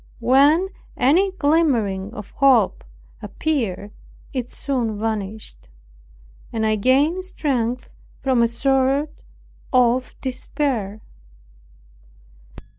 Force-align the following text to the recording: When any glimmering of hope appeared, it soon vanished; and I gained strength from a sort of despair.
When 0.19 0.69
any 0.97 1.31
glimmering 1.33 2.11
of 2.15 2.31
hope 2.31 2.83
appeared, 3.21 3.91
it 4.33 4.49
soon 4.49 4.97
vanished; 4.97 5.69
and 6.51 6.65
I 6.65 6.75
gained 6.75 7.23
strength 7.23 7.91
from 8.23 8.41
a 8.41 8.47
sort 8.47 9.11
of 9.71 10.19
despair. 10.19 11.01